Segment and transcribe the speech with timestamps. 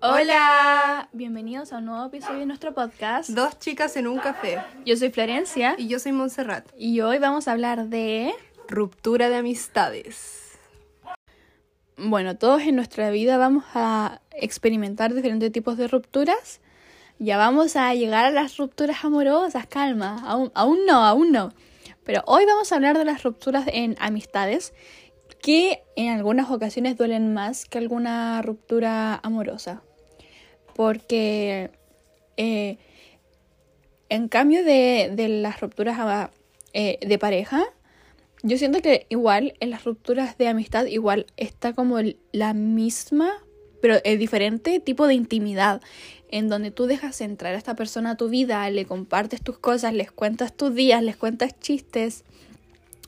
[0.00, 3.30] Hola, bienvenidos a un nuevo episodio de nuestro podcast.
[3.30, 4.62] Dos chicas en un café.
[4.86, 6.68] Yo soy Florencia Y yo soy Montserrat.
[6.78, 8.32] y hoy vamos a hablar de...
[8.68, 10.56] Ruptura de amistades.
[11.96, 16.60] Bueno, todos en nuestra vida vamos a experimentar diferentes tipos de rupturas.
[17.18, 21.52] Ya vamos a llegar a las rupturas amorosas, calma, aún, aún no, aún no.
[22.04, 24.74] Pero hoy vamos a hablar de las rupturas en amistades
[25.42, 29.82] que en algunas ocasiones duelen más que alguna ruptura amorosa.
[30.78, 31.72] Porque
[32.36, 32.78] eh,
[34.08, 36.30] en cambio de, de las rupturas ah,
[36.72, 37.64] eh, de pareja,
[38.44, 43.32] yo siento que igual en las rupturas de amistad igual está como el- la misma,
[43.82, 45.82] pero es diferente tipo de intimidad,
[46.30, 49.92] en donde tú dejas entrar a esta persona a tu vida, le compartes tus cosas,
[49.94, 52.22] les cuentas tus días, les cuentas chistes,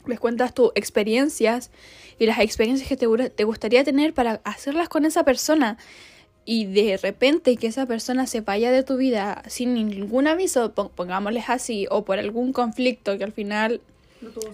[0.09, 1.71] les cuentas tus experiencias
[2.19, 5.79] y las experiencias que te gustaría tener para hacerlas con esa persona.
[6.45, 10.91] Y de repente que esa persona se vaya de tu vida sin ningún aviso, pon-
[10.95, 13.81] pongámosles así, o por algún conflicto que al final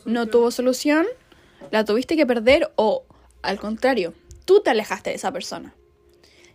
[0.05, 1.07] no tuvo solución,
[1.71, 3.05] la tuviste que perder o
[3.43, 5.75] al contrario, tú te alejaste de esa persona.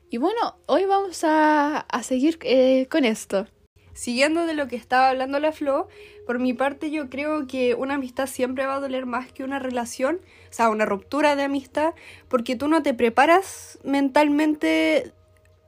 [0.09, 3.47] Y bueno, hoy vamos a, a seguir eh, con esto.
[3.93, 5.87] Siguiendo de lo que estaba hablando la Flo,
[6.25, 9.59] por mi parte yo creo que una amistad siempre va a doler más que una
[9.59, 10.17] relación,
[10.49, 11.93] o sea, una ruptura de amistad,
[12.29, 15.13] porque tú no te preparas mentalmente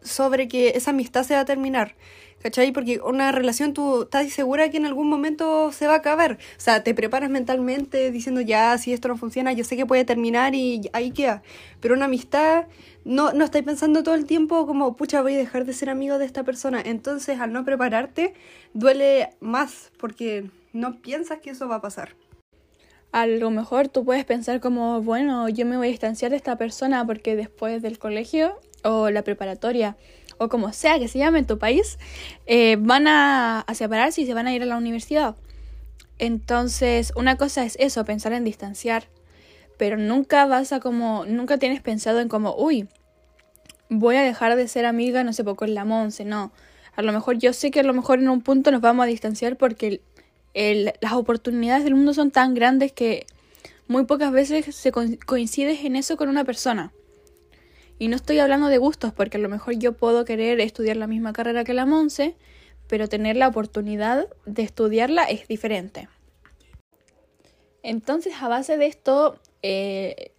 [0.03, 1.95] sobre que esa amistad se va a terminar.
[2.43, 2.73] ¿Cachai?
[2.73, 6.33] Porque una relación tú estás segura que en algún momento se va a acabar.
[6.33, 10.03] O sea, te preparas mentalmente diciendo ya, si esto no funciona, yo sé que puede
[10.03, 11.41] terminar y ahí queda.
[11.79, 12.65] Pero una amistad,
[13.05, 16.17] no, no estáis pensando todo el tiempo como, pucha, voy a dejar de ser amigo
[16.17, 16.81] de esta persona.
[16.83, 18.33] Entonces, al no prepararte,
[18.73, 22.09] duele más porque no piensas que eso va a pasar.
[23.13, 26.57] A lo mejor tú puedes pensar como, bueno, yo me voy a distanciar de esta
[26.57, 29.97] persona porque después del colegio o la preparatoria
[30.37, 31.99] o como sea que se llame en tu país,
[32.47, 35.35] eh, van a, a separarse y se van a ir a la universidad.
[36.19, 39.05] Entonces, una cosa es eso, pensar en distanciar,
[39.77, 42.87] pero nunca vas a como, nunca tienes pensado en como, uy,
[43.89, 46.51] voy a dejar de ser amiga, no sé, poco con la Monse, no.
[46.95, 49.07] A lo mejor yo sé que a lo mejor en un punto nos vamos a
[49.07, 50.01] distanciar porque
[50.53, 53.25] el- las oportunidades del mundo son tan grandes que
[53.87, 56.91] muy pocas veces se co- coincides en eso con una persona.
[57.99, 61.07] Y no estoy hablando de gustos, porque a lo mejor yo puedo querer estudiar la
[61.07, 62.35] misma carrera que la Monse,
[62.87, 66.09] pero tener la oportunidad de estudiarla es diferente.
[67.81, 70.31] Entonces, a base de esto, eh,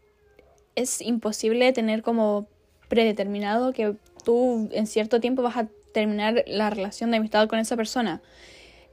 [0.75, 2.48] es imposible tener como
[2.88, 7.76] predeterminado que tú en cierto tiempo vas a terminar la relación de amistad con esa
[7.76, 8.22] persona.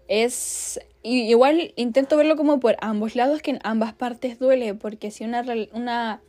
[0.07, 5.23] Es igual intento verlo como por ambos lados, que en ambas partes duele, porque si
[5.23, 5.43] una,
[5.73, 6.21] una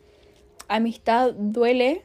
[0.68, 2.02] amistad duele,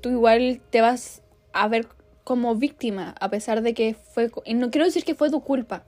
[0.00, 1.86] tú igual te vas a ver
[2.24, 4.30] como víctima, a pesar de que fue...
[4.44, 5.84] Y no quiero decir que fue tu culpa,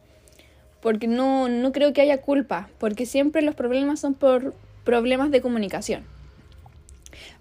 [0.80, 4.54] porque no, no creo que haya culpa, porque siempre los problemas son por
[4.84, 6.04] problemas de comunicación.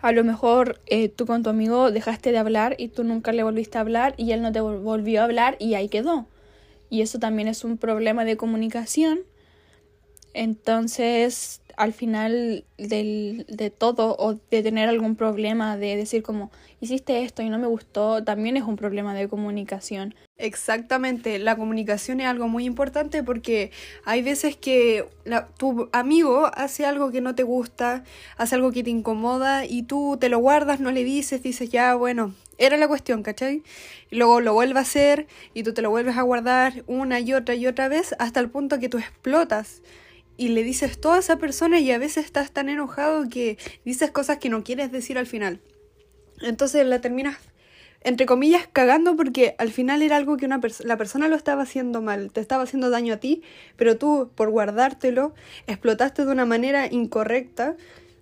[0.01, 3.43] A lo mejor eh, tú con tu amigo dejaste de hablar y tú nunca le
[3.43, 6.27] volviste a hablar y él no te vol- volvió a hablar y ahí quedó.
[6.89, 9.21] Y eso también es un problema de comunicación.
[10.33, 17.23] Entonces, al final del, de todo o de tener algún problema, de decir como, hiciste
[17.23, 20.15] esto y no me gustó, también es un problema de comunicación.
[20.37, 23.71] Exactamente, la comunicación es algo muy importante porque
[24.05, 28.03] hay veces que la- tu amigo hace algo que no te gusta,
[28.37, 31.93] hace algo que te incomoda y tú te lo guardas, no le dices, dices ya,
[31.95, 33.63] bueno, era la cuestión, ¿cachai?
[34.09, 37.33] Y luego lo vuelve a hacer y tú te lo vuelves a guardar una y
[37.33, 39.81] otra y otra vez hasta el punto que tú explotas
[40.37, 44.11] y le dices todo a esa persona y a veces estás tan enojado que dices
[44.11, 45.59] cosas que no quieres decir al final.
[46.41, 47.37] Entonces la terminas
[48.03, 52.01] entre comillas, cagando porque al final era algo que una la persona lo estaba haciendo
[52.01, 53.43] mal, te estaba haciendo daño a ti,
[53.75, 55.33] pero tú, por guardártelo,
[55.67, 57.75] explotaste de una manera incorrecta.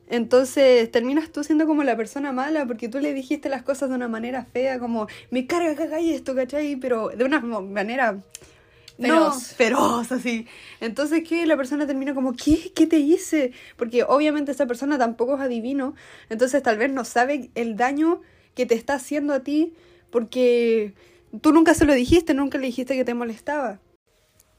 [0.09, 3.95] Entonces terminas tú siendo como la persona mala porque tú le dijiste las cosas de
[3.95, 6.75] una manera fea, como me carga que hagáis esto, ¿cachai?
[6.75, 7.61] Pero de una mo-
[8.99, 9.53] manera no, Feroz.
[9.55, 10.47] feroz, así.
[10.81, 11.45] Entonces, ¿qué?
[11.45, 12.71] La persona termina como, ¿qué?
[12.75, 13.53] ¿Qué te hice?
[13.77, 15.95] Porque obviamente esa persona tampoco es adivino,
[16.29, 18.21] entonces tal vez no sabe el daño
[18.55, 19.73] que te está haciendo a ti
[20.09, 20.93] porque
[21.41, 23.79] tú nunca se lo dijiste, nunca le dijiste que te molestaba.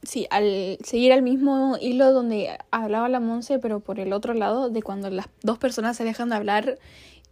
[0.02, 4.70] Sí, al seguir el mismo hilo donde hablaba la Monse, pero por el otro lado,
[4.70, 6.78] de cuando las dos personas se dejan de hablar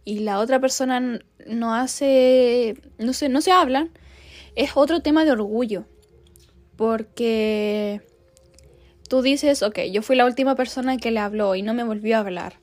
[0.05, 3.89] y la otra persona no hace, no sé, no se hablan,
[4.55, 5.85] es otro tema de orgullo.
[6.79, 8.01] Porque
[9.09, 12.15] tú dices, ok, yo fui la última persona que le habló y no me volvió
[12.15, 12.53] a hablar.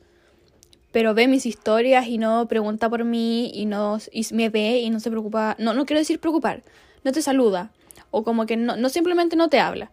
[0.91, 3.99] pero ve mis historias y no pregunta por mí y no
[4.33, 6.63] me ve y no se preocupa, no, no quiero decir preocupar,
[7.05, 7.73] no te saluda
[8.11, 9.91] o como que no, no simplemente no te habla.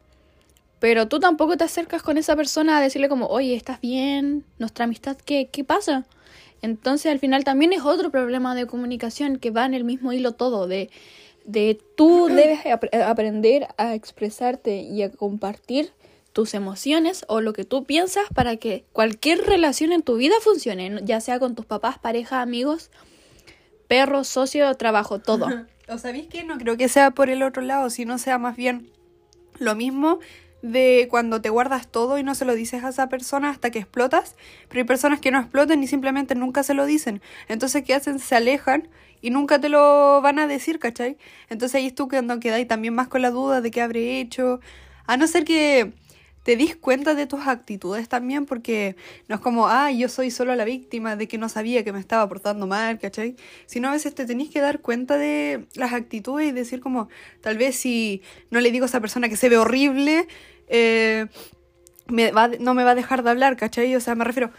[0.79, 4.45] Pero tú tampoco te acercas con esa persona a decirle como, oye, ¿estás bien?
[4.57, 6.05] Nuestra amistad, ¿qué, qué pasa?
[6.61, 10.31] Entonces al final también es otro problema de comunicación que va en el mismo hilo
[10.31, 10.89] todo, de,
[11.45, 12.59] de tú debes
[13.05, 15.91] aprender a expresarte y a compartir
[16.33, 20.99] tus emociones o lo que tú piensas para que cualquier relación en tu vida funcione,
[21.03, 22.89] ya sea con tus papás, pareja, amigos,
[23.87, 25.47] perros, socio, trabajo, todo.
[25.87, 28.89] ¿O sabéis que no creo que sea por el otro lado, sino sea más bien
[29.59, 30.19] lo mismo
[30.63, 33.79] de cuando te guardas todo y no se lo dices a esa persona hasta que
[33.79, 34.35] explotas,
[34.69, 37.21] pero hay personas que no explotan y simplemente nunca se lo dicen.
[37.49, 38.17] Entonces, ¿qué hacen?
[38.17, 38.87] Se alejan
[39.21, 41.17] y nunca te lo van a decir, ¿cachai?
[41.49, 44.61] Entonces ahí es tú cuando quedáis también más con la duda de qué habré hecho.
[45.05, 45.91] A no ser que
[46.43, 48.95] te dis cuenta de tus actitudes también, porque
[49.27, 51.99] no es como, ah, yo soy solo la víctima de que no sabía que me
[51.99, 53.35] estaba portando mal, ¿cachai?
[53.65, 57.07] Sino a veces te tenés que dar cuenta de las actitudes y decir como,
[57.41, 60.27] tal vez si no le digo a esa persona que se ve horrible,
[60.67, 61.27] eh,
[62.07, 63.95] me va, no me va a dejar de hablar, ¿cachai?
[63.95, 64.51] O sea, me refiero,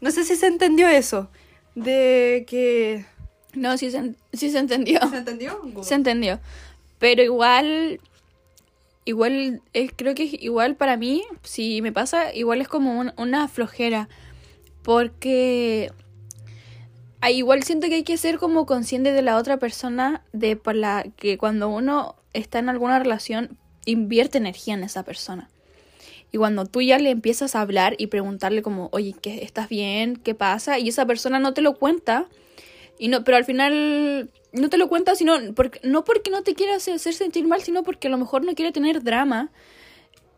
[0.00, 1.30] no sé si se entendió eso,
[1.74, 3.06] de que...
[3.54, 5.00] No, sí se, sí se entendió.
[5.10, 5.60] ¿Se entendió?
[5.82, 6.40] Se entendió.
[6.98, 8.00] Pero igual
[9.04, 14.08] igual es, creo que igual para mí, si me pasa, igual es como una flojera.
[14.82, 15.92] Porque
[17.30, 21.04] igual siento que hay que ser como consciente de la otra persona, de por la
[21.16, 25.48] que cuando uno está en alguna relación, invierte energía en esa persona.
[26.32, 30.16] Y cuando tú ya le empiezas a hablar y preguntarle como, oye, ¿qué, ¿estás bien?
[30.16, 30.78] ¿Qué pasa?
[30.78, 32.26] Y esa persona no te lo cuenta,
[32.98, 36.54] y no, pero al final no te lo cuenta, sino porque, no porque no te
[36.54, 39.50] quiera hacer, sentir mal, sino porque a lo mejor no quiere tener drama.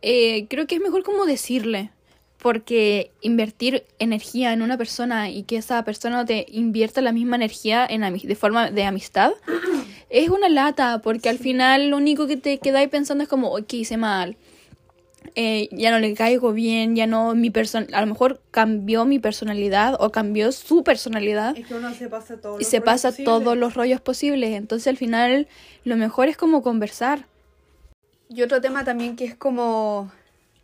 [0.02, 1.90] Eh, creo que es mejor como decirle,
[2.38, 7.86] porque invertir energía en una persona y que esa persona te invierta la misma energía
[7.88, 9.32] en de forma de amistad
[10.10, 13.72] es una lata, porque al final lo único que te quedáis pensando es como, ok,
[13.72, 14.36] hice mal
[15.34, 19.18] eh, ya no le caigo bien, ya no mi persona, a lo mejor cambió mi
[19.18, 21.56] personalidad o cambió su personalidad.
[21.56, 24.54] Es que uno se pasa todos y se pasa todos los rollos posibles.
[24.54, 25.48] Entonces al final
[25.84, 27.26] lo mejor es como conversar.
[28.28, 30.10] Y otro tema también que es como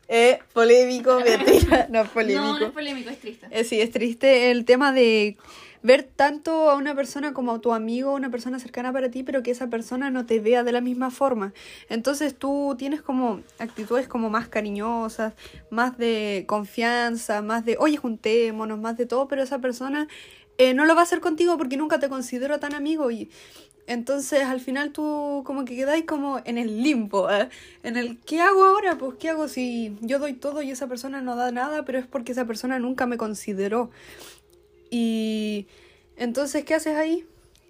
[0.09, 2.45] eh, polémico, mentira, no polémico.
[2.45, 3.47] No, no es polémico, es triste.
[3.51, 5.37] Eh, sí, es triste el tema de
[5.83, 9.51] ver tanto a una persona como tu amigo, una persona cercana para ti, pero que
[9.51, 11.53] esa persona no te vea de la misma forma.
[11.89, 15.35] Entonces tú tienes como actitudes como más cariñosas,
[15.71, 20.09] más de confianza, más de, oye, juntémonos, más de todo, pero esa persona
[20.59, 23.31] eh, no lo va a hacer contigo porque nunca te considero tan amigo y
[23.87, 27.49] entonces al final tú como que quedáis como en el limbo, ¿eh?
[27.83, 28.97] en el ¿qué hago ahora?
[28.99, 32.07] Pues ¿qué hago si yo doy todo y esa persona no da nada, pero es
[32.07, 33.91] porque esa persona nunca me consideró?
[34.91, 35.67] Y
[36.17, 37.27] entonces, ¿qué haces ahí?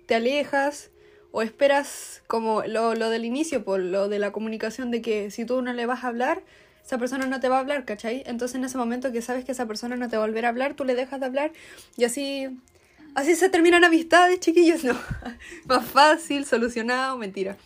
[0.07, 0.91] ¿Te alejas?
[1.33, 5.45] ¿O esperas como lo, lo del inicio, por lo de la comunicación de que si
[5.45, 6.43] tú no le vas a hablar,
[6.85, 8.25] esa persona no te va a hablar, ¿cachai?
[8.27, 10.49] Entonces en ese momento que sabes que esa persona no te va a volver a
[10.49, 11.53] hablar, tú le dejas de hablar
[11.97, 12.49] y así,
[13.15, 14.99] así se terminan amistades, chiquillos, no.
[15.67, 17.57] Más fácil, solucionado, mentira.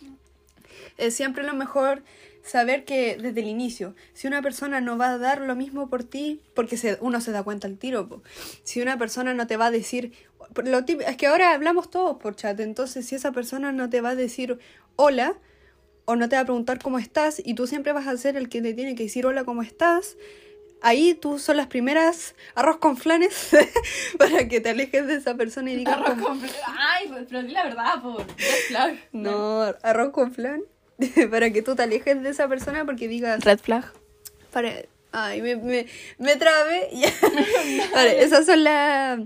[0.97, 2.03] Es siempre lo mejor
[2.45, 6.03] saber que desde el inicio, si una persona no va a dar lo mismo por
[6.03, 8.21] ti, porque se, uno se da cuenta al tiro,
[8.63, 10.13] si una persona no te va a decir,
[10.63, 14.09] lo es que ahora hablamos todos por chat, entonces si esa persona no te va
[14.09, 14.59] a decir
[14.95, 15.37] hola,
[16.05, 18.47] o no te va a preguntar cómo estás, y tú siempre vas a ser el
[18.47, 20.15] que te tiene que decir hola, ¿cómo estás?
[20.81, 23.49] Ahí tú son las primeras arroz con flanes
[24.19, 25.97] para que te alejes de esa persona y digas.
[25.97, 26.75] Arroz con flan.
[26.77, 28.23] Ay, pues, pero di la verdad, por.
[29.11, 30.61] No, arroz con flan.
[31.31, 33.43] para que tú te alejes de esa persona porque digas...
[33.43, 33.85] Red flag.
[34.51, 34.73] Para...
[35.11, 35.85] Ay, me, me,
[36.17, 36.89] me trabe.
[37.93, 39.19] vale, esas son las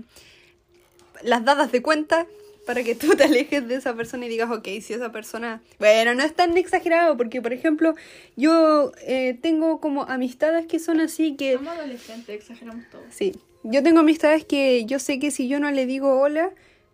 [1.22, 2.26] las dadas de cuenta
[2.66, 5.60] para que tú te alejes de esa persona y digas, ok, si esa persona...
[5.78, 7.94] Bueno, no es tan exagerado porque, por ejemplo,
[8.36, 11.54] yo eh, tengo como amistades que son así que...
[11.54, 13.02] Somos adolescentes, exageramos todo.
[13.10, 13.34] Sí,
[13.64, 16.50] yo tengo amistades que yo sé que si yo no le digo hola,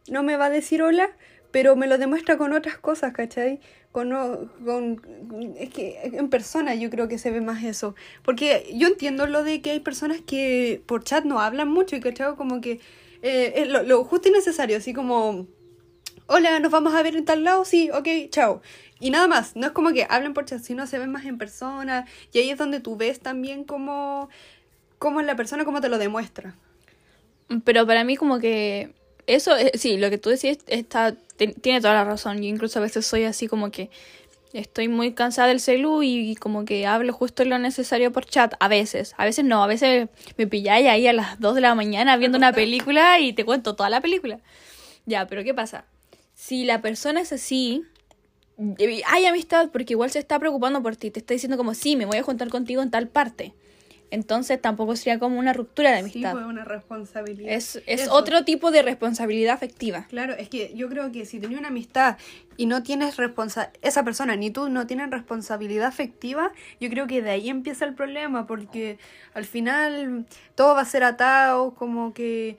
[0.08, 1.10] no me va a decir hola,
[1.50, 3.60] pero me lo demuestra con otras cosas, ¿cachai?
[4.04, 5.00] con,
[5.58, 7.94] es que en persona yo creo que se ve más eso.
[8.22, 12.00] Porque yo entiendo lo de que hay personas que por chat no hablan mucho y
[12.00, 12.80] que como que
[13.22, 15.46] eh, es lo, lo, justo y necesario, así como,
[16.26, 18.60] hola, nos vamos a ver en tal lado, sí, ok, chao.
[19.00, 21.38] Y nada más, no es como que hablen por chat, sino se ven más en
[21.38, 24.28] persona y ahí es donde tú ves también cómo,
[24.98, 26.54] cómo es la persona, cómo te lo demuestra.
[27.64, 28.92] Pero para mí como que
[29.26, 32.38] eso, sí, lo que tú decís está tiene toda la razón.
[32.38, 33.90] Yo incluso a veces soy así como que
[34.52, 38.54] estoy muy cansada del celu y, como que hablo justo lo necesario por chat.
[38.60, 41.74] A veces, a veces no, a veces me pilláis ahí a las 2 de la
[41.74, 44.40] mañana viendo una película y te cuento toda la película.
[45.04, 45.84] Ya, pero ¿qué pasa?
[46.34, 47.84] Si la persona es así,
[49.06, 52.06] hay amistad porque igual se está preocupando por ti, te está diciendo como, sí, me
[52.06, 53.54] voy a juntar contigo en tal parte.
[54.10, 56.32] Entonces tampoco sería como una ruptura de amistad.
[56.32, 57.52] Sí, una responsabilidad.
[57.52, 60.06] Es, es otro tipo de responsabilidad afectiva.
[60.08, 62.16] Claro, es que yo creo que si tenías una amistad
[62.56, 67.20] y no tienes responsabilidad, esa persona ni tú no tienen responsabilidad afectiva, yo creo que
[67.20, 68.98] de ahí empieza el problema, porque
[69.34, 72.56] al final todo va a ser atado, como que...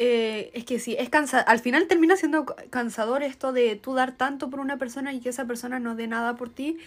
[0.00, 4.12] Eh, es que sí, es cansa al final termina siendo cansador esto de tú dar
[4.12, 6.78] tanto por una persona y que esa persona no dé nada por ti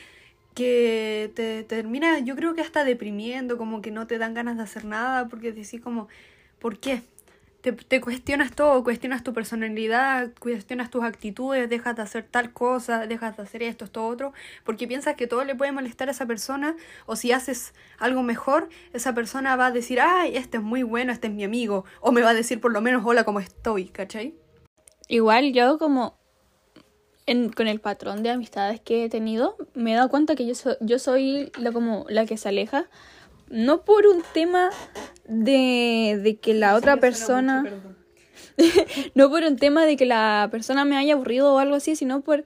[0.54, 4.64] que te, termina, yo creo que hasta deprimiendo, como que no te dan ganas de
[4.64, 6.08] hacer nada, porque decís como,
[6.60, 7.04] ¿por qué?
[7.62, 13.06] Te, te, cuestionas todo, cuestionas tu personalidad, cuestionas tus actitudes, dejas de hacer tal cosa,
[13.06, 16.26] dejas de hacer esto, esto, otro, porque piensas que todo le puede molestar a esa
[16.26, 20.82] persona, o si haces algo mejor, esa persona va a decir, ay, este es muy
[20.82, 23.40] bueno, este es mi amigo, o me va a decir por lo menos, hola, ¿cómo
[23.40, 23.90] estoy?
[23.90, 24.34] ¿Cachai?
[25.08, 26.21] Igual yo como
[27.56, 31.00] con el patrón de amistades que he tenido, me he dado cuenta que yo, yo
[31.00, 32.88] soy la, como la que se aleja,
[33.50, 34.70] no por un tema
[35.28, 37.64] de, de que la otra persona...
[39.16, 42.22] no por un tema de que la persona me haya aburrido o algo así, sino
[42.22, 42.46] por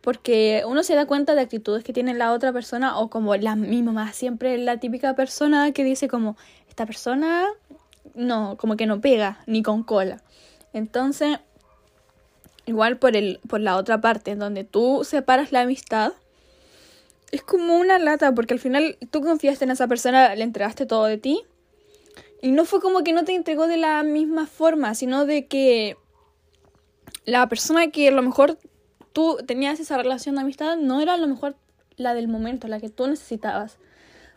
[0.00, 3.54] porque uno se da cuenta de actitudes que tiene la otra persona o como la
[3.54, 6.36] misma siempre la típica persona que dice como
[6.68, 7.48] esta persona
[8.14, 10.22] no, como que no pega ni con cola.
[10.72, 11.38] Entonces,
[12.70, 16.12] Igual por, el, por la otra parte, en donde tú separas la amistad,
[17.32, 21.06] es como una lata, porque al final tú confiaste en esa persona, le entregaste todo
[21.06, 21.42] de ti,
[22.40, 25.96] y no fue como que no te entregó de la misma forma, sino de que
[27.24, 28.56] la persona que a lo mejor
[29.12, 31.56] tú tenías esa relación de amistad no era a lo mejor
[31.96, 33.78] la del momento, la que tú necesitabas.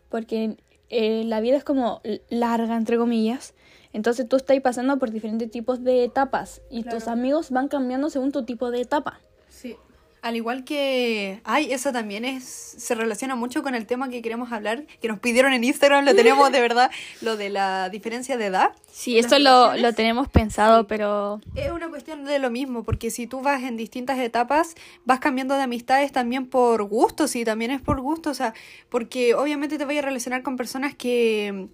[0.10, 0.58] Porque
[0.90, 3.54] eh, la vida es como larga, entre comillas,
[3.94, 8.32] entonces tú estás pasando por diferentes tipos de etapas y tus amigos van cambiando según
[8.32, 9.22] tu tipo de etapa.
[9.50, 9.78] Sí.
[10.24, 14.54] Al igual que, ay, eso también es, se relaciona mucho con el tema que queremos
[14.54, 16.90] hablar, que nos pidieron en Instagram, lo tenemos de verdad,
[17.22, 18.72] lo de la diferencia de edad.
[18.90, 21.42] Sí, esto lo, lo, tenemos pensado, pero...
[21.56, 25.56] Es una cuestión de lo mismo, porque si tú vas en distintas etapas, vas cambiando
[25.56, 28.54] de amistades también por gusto, sí, también es por gusto, o sea,
[28.88, 31.68] porque obviamente te voy a relacionar con personas que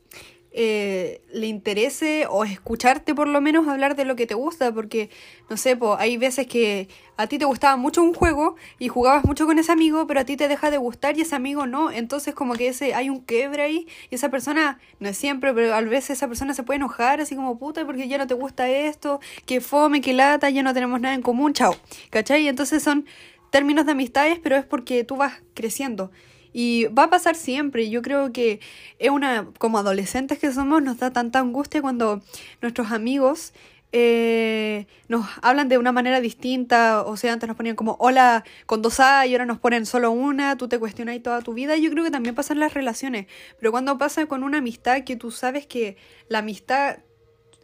[0.62, 5.10] eh, le interese o escucharte por lo menos hablar de lo que te gusta, porque
[5.50, 9.46] no sé, hay veces que a ti te gustaba mucho un juego y jugabas mucho
[9.46, 12.36] con ese amigo, pero a ti te deja de gustar y ese amigo no, entonces
[12.36, 15.80] como que ese hay un quiebre ahí y esa persona, no es siempre, pero a
[15.80, 19.22] veces esa persona se puede enojar así como puta porque ya no te gusta esto,
[19.46, 21.74] que fome, que lata, ya no tenemos nada en común, chao,
[22.10, 22.50] ¿cachai?
[22.50, 23.06] Entonces son
[23.50, 26.12] términos de amistades, pero es porque tú vas creciendo.
[26.54, 27.90] Y va a pasar siempre.
[27.90, 28.60] Yo creo que
[28.98, 32.22] es una, como adolescentes que somos, nos da tanta angustia cuando
[32.62, 33.54] nuestros amigos
[33.92, 37.04] eh, nos hablan de una manera distinta.
[37.04, 40.12] O sea, antes nos ponían como hola con dos A y ahora nos ponen solo
[40.12, 40.58] una.
[40.58, 41.78] Tú te cuestionas toda tu vida.
[41.78, 43.28] Yo creo que también pasa en las relaciones.
[43.60, 47.00] Pero cuando pasa con una amistad que tú sabes que la amistad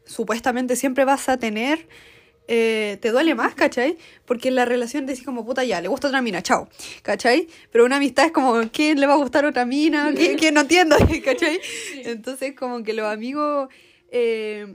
[0.05, 1.87] supuestamente siempre vas a tener
[2.47, 3.97] eh, te duele más, ¿cachai?
[4.25, 6.69] Porque la relación decís como, puta, ya, le gusta otra mina, chao,
[7.01, 7.47] ¿cachai?
[7.71, 10.13] Pero una amistad es como, ¿quién le va a gustar otra mina?
[10.15, 11.59] ¿Quién, no entiendo, ¿cachai?
[12.03, 13.69] Entonces, como que los amigos
[14.11, 14.67] eh,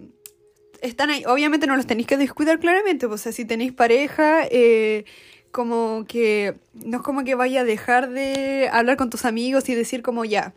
[0.82, 1.22] están ahí.
[1.26, 5.04] Obviamente no los tenéis que descuidar claramente, pues, o sea, si tenéis pareja, eh,
[5.52, 9.74] como que no es como que vaya a dejar de hablar con tus amigos y
[9.76, 10.54] decir como, ya,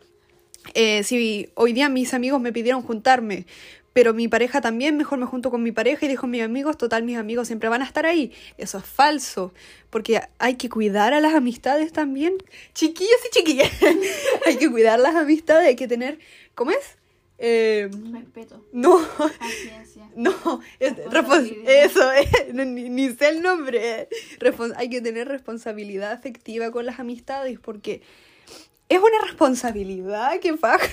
[1.04, 3.46] si hoy día mis amigos me pidieron juntarme
[3.94, 6.76] pero mi pareja también, mejor me junto con mi pareja y dejo a mis amigos,
[6.76, 8.32] total, mis amigos siempre van a estar ahí.
[8.58, 9.54] Eso es falso,
[9.88, 12.34] porque hay que cuidar a las amistades también.
[12.74, 13.70] Chiquillos y chiquillas,
[14.46, 16.18] hay que cuidar las amistades, hay que tener,
[16.54, 16.98] ¿cómo es?
[17.38, 18.64] Eh, Respeto.
[18.72, 19.00] No.
[19.38, 20.02] Paciencia.
[20.16, 24.08] No, eso, eh, ni, ni, sé el nombre.
[24.76, 28.00] hay que tener responsabilidad afectiva con las amistades porque
[28.88, 30.86] es una responsabilidad que paga.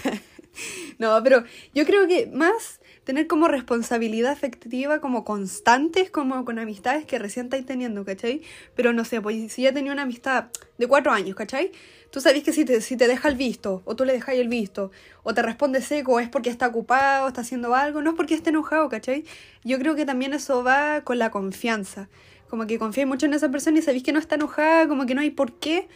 [0.98, 1.43] No, pero
[1.74, 2.81] yo creo que más
[3.12, 8.41] tener como responsabilidad afectiva como constantes, como con amistades que recién estáis teniendo, ¿cachai?
[8.74, 10.46] Pero no sé, pues si ya tenía una amistad
[10.77, 11.74] de cuatro años, ¿cachai?
[12.10, 14.48] Tú sabes que si te, si te deja el visto, o tú le dejas el
[14.48, 14.91] visto,
[15.24, 18.51] o te responde seco, es porque está ocupado, está haciendo algo, no es porque esté
[18.51, 19.25] enojado, ¿cachai?
[19.65, 22.08] Yo creo que también eso va con la confianza.
[22.50, 25.15] Como que confías mucho en esa persona y sabéis que no está enojada, como que
[25.15, 25.89] no hay por qué.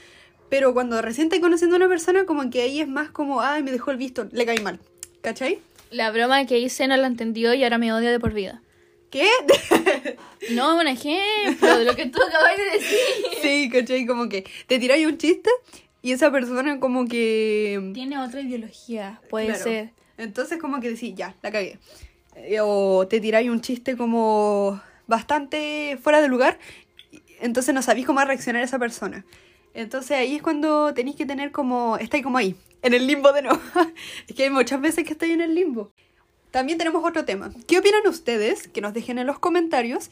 [0.49, 3.63] Pero cuando recién estás conociendo a una persona, como que ahí es más como, ay,
[3.63, 4.81] me dejó el visto, le cae mal.
[5.21, 5.61] ¿Cachai?
[5.95, 8.61] La broma que hice no la entendió y ahora me odia de por vida.
[9.09, 9.29] ¿qué?
[10.51, 12.97] No, un ejemplo de lo que tú acabas de decir.
[13.41, 14.05] sí, ¿cachai?
[14.05, 15.49] Como que te tiráis un chiste
[16.01, 17.91] y esa persona como que...
[17.93, 19.63] Tiene otra ideología, puede Claro.
[19.63, 19.89] ser.
[20.17, 21.79] Entonces como que decís, ya, la cagué.
[22.35, 26.59] Eh, O te tiráis un chiste como bastante fuera de lugar,
[27.39, 29.23] entonces no sabéis cómo reaccionar esa persona.
[29.73, 33.41] Entonces ahí es cuando tenéis que tener como, estáis como ahí, en el limbo de
[33.41, 33.59] no.
[34.27, 35.91] es que hay muchas veces que estáis en el limbo.
[36.51, 37.51] También tenemos otro tema.
[37.67, 38.67] ¿Qué opinan ustedes?
[38.67, 40.11] Que nos dejen en los comentarios.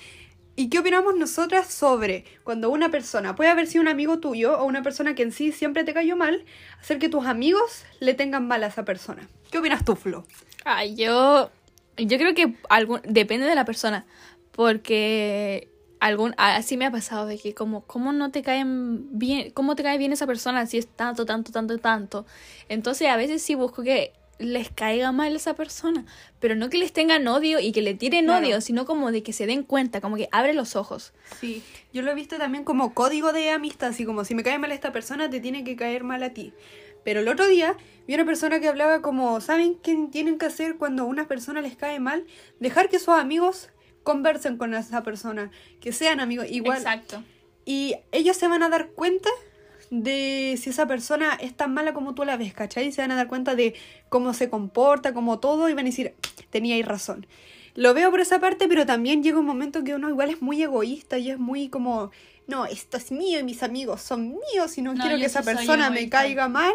[0.55, 4.65] ¿Y qué opinamos nosotras sobre cuando una persona, puede haber sido un amigo tuyo o
[4.65, 6.45] una persona que en sí siempre te cayó mal,
[6.79, 9.27] hacer que tus amigos le tengan mal a esa persona?
[9.51, 10.25] ¿Qué opinas tú, Flo?
[10.65, 11.49] Ay, yo,
[11.97, 12.55] yo creo que
[13.03, 14.05] depende de la persona,
[14.51, 15.69] porque
[16.03, 19.83] algún, así me ha pasado de que como, cómo no te caen bien, cómo te
[19.83, 22.25] cae bien esa persona si es tanto, tanto, tanto, tanto.
[22.67, 26.05] Entonces a veces sí busco que les caiga mal esa persona,
[26.41, 28.45] pero no que les tengan odio y que le tiren Claro.
[28.45, 31.13] odio, sino como de que se den cuenta, como que abre los ojos.
[31.39, 34.59] Sí, yo lo he visto también como código de amistad, así como si me cae
[34.59, 36.53] mal esta persona, te tiene que caer mal a ti.
[37.05, 40.75] Pero el otro día vi una persona que hablaba como, ¿saben qué tienen que hacer
[40.77, 42.25] cuando a una persona les cae mal?
[42.59, 43.69] Dejar que sus amigos
[44.03, 46.77] conversen con esa persona, que sean amigos igual.
[46.77, 47.23] Exacto.
[47.65, 49.29] Y ellos se van a dar cuenta
[49.89, 52.91] de si esa persona es tan mala como tú la ves, ¿cachai?
[52.91, 53.75] Se van a dar cuenta de
[54.09, 56.13] cómo se comporta, como todo, y van a decir,
[56.49, 57.27] teníais razón.
[57.75, 60.61] Lo veo por esa parte, pero también llega un momento que uno igual es muy
[60.61, 62.11] egoísta y es muy como,
[62.47, 65.43] no, esto es mío y mis amigos son míos y no, No, quiero que esa
[65.43, 66.73] persona me caiga mal.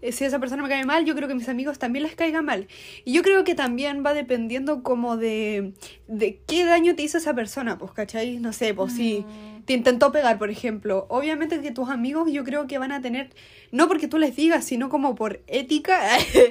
[0.00, 2.14] Eh, Si esa persona me cae mal, yo creo que a mis amigos también les
[2.14, 2.68] caiga mal.
[3.04, 5.72] Y yo creo que también va dependiendo como de,
[6.06, 8.38] de qué daño te hizo esa persona, pues, ¿cachai?
[8.38, 9.57] No sé, pues sí Mm.
[9.68, 11.04] Te intentó pegar, por ejemplo.
[11.10, 13.28] Obviamente que tus amigos yo creo que van a tener,
[13.70, 16.00] no porque tú les digas, sino como por ética,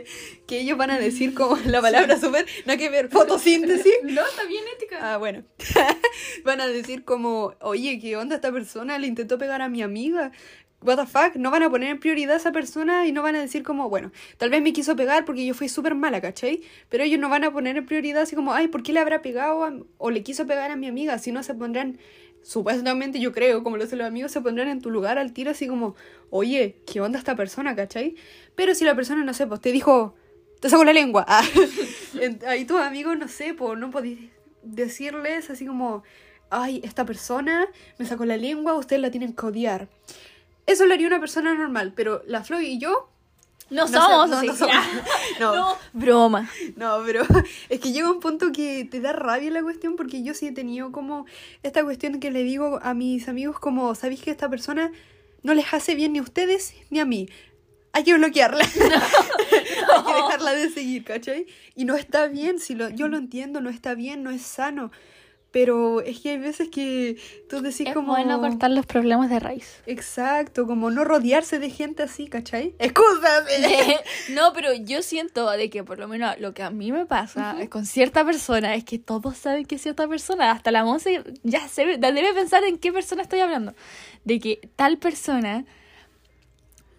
[0.47, 3.91] que ellos van a decir como la palabra súper, no hay que ver, fotosíntesis.
[4.03, 4.99] No, está bien ética.
[5.13, 5.43] Ah, bueno.
[6.45, 8.99] van a decir como, oye, ¿qué onda esta persona?
[8.99, 10.31] Le intentó pegar a mi amiga.
[10.81, 11.35] What the fuck?
[11.37, 13.89] No van a poner en prioridad a esa persona y no van a decir como,
[13.89, 16.61] bueno, tal vez me quiso pegar porque yo fui súper mala, ¿cachai?
[16.89, 19.23] Pero ellos no van a poner en prioridad así como, ay, ¿por qué le habrá
[19.23, 21.17] pegado a- o le quiso pegar a mi amiga?
[21.17, 21.97] Si no se pondrán,
[22.47, 25.67] supuestamente yo creo, como lo los amigos, se pondrán en tu lugar al tiro así
[25.67, 25.95] como,
[26.29, 28.15] oye, ¿qué onda esta persona, ¿cachai?
[28.55, 30.15] Pero si la persona, no sé, pues te dijo,
[30.61, 31.25] te saco la lengua.
[31.27, 31.43] Ah,
[32.21, 34.29] en- ahí tus amigos, no sé, pues no podéis
[34.63, 36.03] decirles así como,
[36.49, 37.67] ay, esta persona
[37.99, 39.89] me sacó la lengua, ustedes la tienen que odiar.
[40.65, 43.09] Eso lo haría una persona normal, pero la Flo y yo...
[43.69, 44.75] No, somos no, no somos.
[45.39, 45.55] No.
[45.55, 46.49] No, broma.
[46.75, 47.23] No, pero
[47.69, 50.51] es que llega un punto que te da rabia la cuestión porque yo sí he
[50.51, 51.25] tenido como
[51.63, 54.91] esta cuestión que le digo a mis amigos como, ¿sabéis que esta persona
[55.43, 57.27] no les hace bien ni a ustedes ni a mí?
[57.93, 58.63] Hay que bloquearla.
[58.75, 61.47] Hay que dejarla de seguir, ¿cachai?
[61.75, 64.91] Y no está bien, si lo, yo lo entiendo, no está bien, no es sano.
[65.51, 67.17] Pero es que hay veces que
[67.49, 68.13] tú decís Es como...
[68.13, 69.81] bueno cortar los problemas de raíz.
[69.85, 72.75] Exacto, como no rodearse de gente así, ¿cachai?
[72.79, 73.99] ¡Excúsame!
[74.31, 77.55] no, pero yo siento de que por lo menos lo que a mí me pasa
[77.69, 80.51] con cierta persona es que todos saben que es cierta persona.
[80.51, 83.73] Hasta la Monse ya se debe pensar en qué persona estoy hablando.
[84.25, 85.65] De que tal persona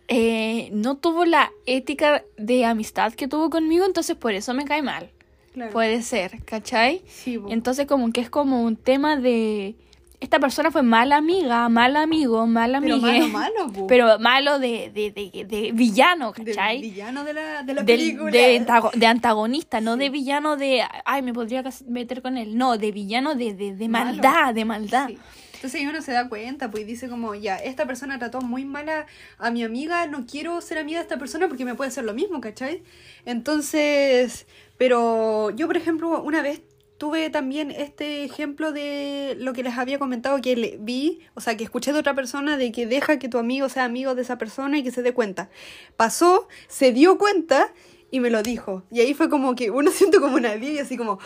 [0.09, 4.81] eh, no tuvo la ética de amistad que tuvo conmigo, entonces por eso me cae
[4.81, 5.11] mal.
[5.59, 5.73] Claro.
[5.73, 7.03] Puede ser, ¿cachai?
[7.07, 7.39] Sí.
[7.51, 9.75] Entonces como que es como un tema de...
[10.21, 13.07] Esta persona fue mala amiga, mal amigo, mal pero amigo.
[13.07, 13.29] malo,
[13.63, 13.87] malo, po.
[13.87, 16.81] Pero malo de, de, de, de villano, ¿cachai?
[16.81, 18.31] villano de la, de la Del- película.
[18.33, 22.59] de, antago- de antagonista, no de villano de, ay, me podría meter con él.
[22.59, 24.07] No, de villano de, de, de Malo.
[24.07, 25.07] maldad, de maldad.
[25.07, 25.19] Sí.
[25.55, 29.07] Entonces uno se da cuenta, pues y dice como, ya, esta persona trató muy mala
[29.39, 32.15] a mi amiga, no quiero ser amiga de esta persona porque me puede hacer lo
[32.15, 32.83] mismo, ¿cachai?
[33.25, 34.47] Entonces,
[34.79, 36.63] pero yo, por ejemplo, una vez
[36.99, 41.57] tuve también este ejemplo de lo que les había comentado que le vi, o sea,
[41.57, 44.37] que escuché de otra persona de que deja que tu amigo sea amigo de esa
[44.37, 45.49] persona y que se dé cuenta.
[45.97, 47.73] Pasó, se dio cuenta
[48.11, 48.83] y me lo dijo.
[48.91, 51.19] Y ahí fue como que uno siente como una alivio, así como,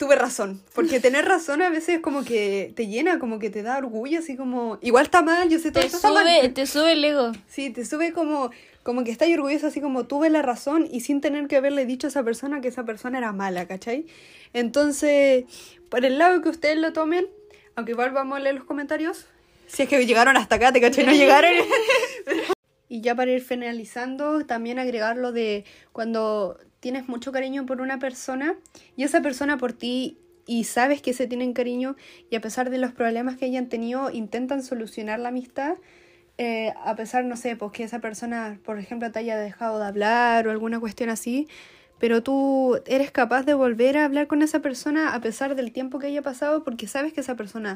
[0.00, 0.62] tuve razón.
[0.74, 4.34] Porque tener razón a veces como que te llena, como que te da orgullo, así
[4.34, 6.26] como, igual está mal, yo sé todo Te esto está mal.
[6.26, 7.32] sube, te sube el ego.
[7.46, 8.50] Sí, te sube como,
[8.82, 12.06] como que estás orgulloso, así como tuve la razón y sin tener que haberle dicho
[12.06, 14.06] a esa persona que esa persona era mala, ¿cachai?
[14.54, 15.44] Entonces,
[15.90, 17.28] por el lado que ustedes lo tomen,
[17.76, 19.26] aunque igual vamos a leer los comentarios,
[19.66, 21.04] si es que llegaron hasta acá, ¿te cachai?
[21.04, 21.52] No llegaron.
[22.88, 27.98] y ya para ir finalizando, también agregar lo de cuando tienes mucho cariño por una
[27.98, 28.56] persona
[28.96, 31.96] y esa persona por ti y sabes que se tienen cariño
[32.30, 35.76] y a pesar de los problemas que hayan tenido, intentan solucionar la amistad,
[36.38, 39.86] eh, a pesar, no sé, pues que esa persona, por ejemplo, te haya dejado de
[39.86, 41.48] hablar o alguna cuestión así,
[41.98, 45.98] pero tú eres capaz de volver a hablar con esa persona a pesar del tiempo
[45.98, 47.74] que haya pasado porque sabes que esa persona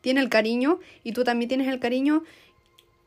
[0.00, 2.24] tiene el cariño y tú también tienes el cariño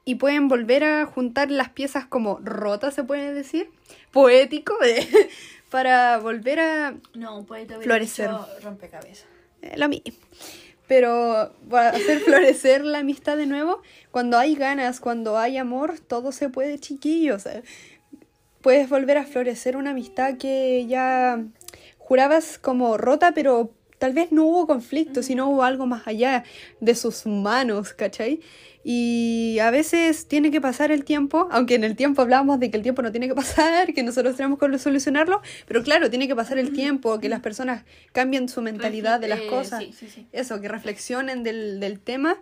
[0.10, 3.70] y pueden volver a juntar las piezas como rotas, se puede decir,
[4.12, 4.74] poético,
[5.70, 8.32] para volver a No, puede Florecer.
[8.64, 9.28] rompecabezas.
[9.62, 10.12] eh, lo mismo.
[10.88, 16.32] Pero para hacer florecer la amistad de nuevo, cuando hay ganas, cuando hay amor, todo
[16.32, 17.46] se puede, chiquillos.
[17.46, 17.62] eh.
[18.62, 21.44] Puedes volver a florecer una amistad que ya
[22.00, 23.70] jurabas como rota, pero
[24.00, 26.46] tal vez no hubo conflicto, sino hubo algo más allá
[26.80, 28.42] de sus manos, ¿cachai?
[28.92, 32.78] Y a veces tiene que pasar el tiempo, aunque en el tiempo hablamos de que
[32.78, 36.36] el tiempo no tiene que pasar, que nosotros tenemos que solucionarlo, pero claro, tiene que
[36.36, 40.26] pasar el tiempo, que las personas cambien su mentalidad de las cosas Sí, sí, sí.
[40.32, 42.38] eso, que reflexionen del, del tema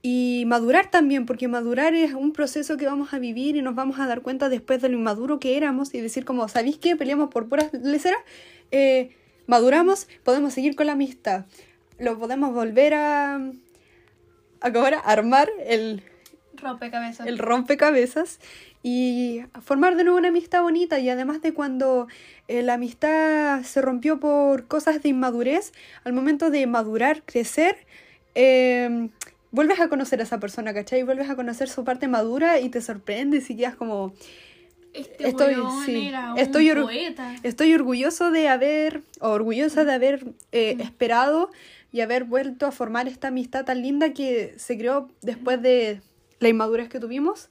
[0.00, 4.00] y madurar también, porque madurar es un proceso que vamos a vivir y nos vamos
[4.00, 6.96] a dar cuenta después de lo inmaduro que éramos y decir como, ¿sabéis qué?
[6.96, 8.20] Peleamos por puras leceras,
[8.70, 9.10] eh,
[9.46, 11.44] maduramos, podemos seguir con la amistad,
[11.98, 13.52] lo podemos volver a,
[14.62, 14.98] a, ¿cómo era?
[15.00, 16.02] armar el,
[16.54, 17.26] Rompecabezas.
[17.26, 18.38] el rompecabezas
[18.82, 22.06] y formar de nuevo una amistad bonita y además de cuando
[22.48, 25.72] eh, la amistad se rompió por cosas de inmadurez,
[26.04, 27.76] al momento de madurar, crecer,
[28.34, 29.08] eh,
[29.50, 31.02] vuelves a conocer a esa persona, ¿cachai?
[31.02, 34.14] Vuelves a conocer su parte madura y te sorprendes y quedas como,
[34.94, 37.34] Este Estoy- weón sí, era un estoy or- poeta.
[37.42, 41.50] estoy orgulloso de haber, orgullosa de haber eh, esperado
[41.92, 46.00] y haber vuelto a formar esta amistad tan linda que se creó después de
[46.40, 47.50] la inmadurez que tuvimos.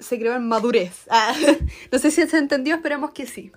[0.00, 1.06] Se creó en madurez.
[1.08, 1.34] Ah,
[1.92, 3.52] no sé si se entendió, esperemos que sí.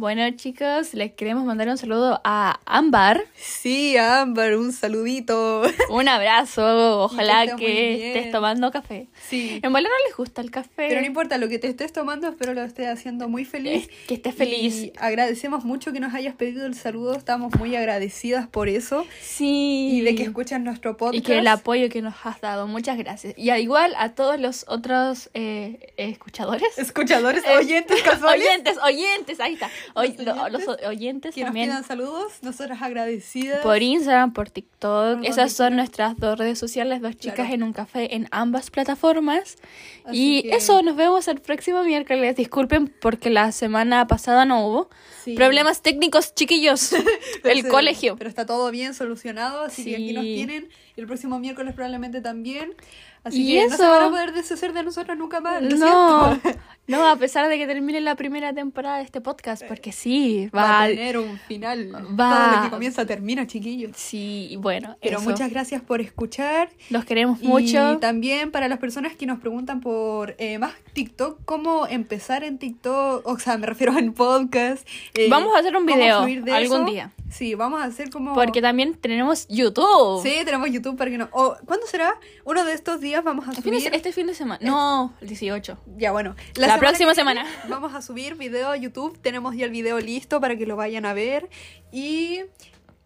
[0.00, 3.22] Bueno, chicos, les queremos mandar un saludo a Ámbar.
[3.36, 5.60] Sí, Ámbar, un saludito.
[5.90, 7.02] Un abrazo.
[7.02, 9.08] Ojalá que estés tomando café.
[9.28, 9.60] Sí.
[9.62, 10.70] En verdad no les gusta el café.
[10.88, 13.90] Pero no importa lo que te estés tomando, espero lo estés haciendo muy feliz.
[13.90, 14.84] Es que estés feliz.
[14.84, 19.04] Y agradecemos mucho que nos hayas pedido el saludo, estamos muy agradecidas por eso.
[19.20, 19.98] Sí.
[19.98, 21.18] Y de que escuchan nuestro podcast.
[21.18, 22.66] Y que el apoyo que nos has dado.
[22.66, 23.34] Muchas gracias.
[23.36, 26.78] Y al igual a todos los otros eh, escuchadores.
[26.78, 28.46] Escuchadores, Eh, oyentes casuales.
[28.48, 29.68] Oyentes, oyentes, ahí está.
[29.94, 31.70] Oy- Los lo- los, oyentes que nos también.
[31.70, 33.60] pidan saludos, nosotras agradecidas.
[33.60, 35.18] Por Instagram, por TikTok.
[35.18, 37.54] Por Esas son nuestras dos redes sociales, dos chicas Claro.
[37.54, 39.56] en un café en ambas plataformas.
[40.04, 42.36] Así y que- eso, nos vemos el próximo miércoles.
[42.36, 44.90] Disculpen porque la semana pasada no hubo.
[45.24, 45.34] Sí.
[45.34, 46.92] Problemas técnicos, chiquillos.
[47.44, 48.16] El colegio.
[48.16, 50.34] Pero está todo bien solucionado, así que aquí nos Sí.
[50.34, 50.68] tienen.
[50.96, 52.74] El próximo miércoles probablemente también.
[53.22, 53.90] Así Y que no se eso.
[53.90, 55.60] van a poder deshacer de nosotros nunca más.
[55.62, 56.38] No.
[56.90, 60.62] no, a pesar de que termine la primera temporada de este podcast, porque sí, Va
[60.62, 60.82] va.
[60.82, 61.94] a tener un final.
[62.18, 63.92] va- Todo lo que comienza termina, chiquillos.
[63.96, 65.28] Sí, bueno, Pero eso.
[65.30, 66.70] muchas gracias por escuchar.
[66.90, 67.98] Los queremos Y mucho.
[67.98, 73.26] también para las personas que nos preguntan por eh, más TikTok, cómo empezar en TikTok,
[73.26, 74.86] o sea, me refiero en podcast.
[75.14, 76.84] eh, Vamos a hacer un video algún eso.
[76.84, 77.12] día.
[77.30, 78.34] Sí, vamos a hacer como...
[78.34, 80.20] Porque también tenemos YouTube.
[80.20, 81.28] Sí, tenemos YouTube para que no...
[81.30, 82.14] o, ¿Cuándo será?
[82.44, 83.94] Uno de estos días vamos a fin de- subir...
[83.94, 84.58] este fin de semana.
[84.68, 85.78] No, el 18.
[85.96, 86.34] Ya, bueno.
[86.56, 87.44] La próxima semana.
[87.68, 89.18] Vamos a subir video a YouTube.
[89.20, 91.50] Tenemos ya el video listo para que lo vayan a ver.
[91.92, 92.40] Y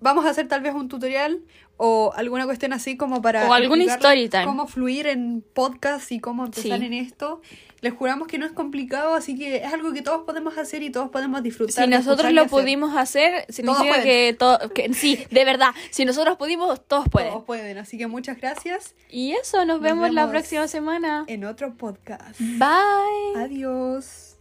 [0.04, 1.40] vamos a hacer tal vez un tutorial
[1.76, 3.48] o alguna cuestión así como para...
[3.48, 4.44] O algún story time.
[4.44, 6.84] Cómo fluir en podcast y cómo empezar Sí.
[6.86, 7.40] en esto.
[7.80, 10.90] Les juramos que no es complicado, así que es algo que todos podemos hacer y
[10.90, 11.84] todos podemos disfrutar.
[11.84, 12.50] Si nosotros lo hacer.
[12.50, 14.04] pudimos hacer, significa pueden.
[14.04, 14.58] que todo.
[14.70, 15.70] Que, sí, de verdad.
[15.90, 17.30] Si nosotros pudimos, todos pueden.
[17.32, 20.30] Todos pueden, así que muchas gracias Y eso, nos, Nos vemos la vemos.
[20.32, 21.24] próxima semana.
[21.26, 22.38] en otro podcast.
[22.40, 23.36] Bye.
[23.42, 24.36] Adiós.